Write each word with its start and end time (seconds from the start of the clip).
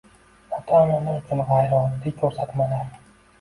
Ota-onalar 0.59 1.19
uchun 1.19 1.43
g'ayrioddiy 1.51 2.17
ko'rsatmalar. 2.23 2.91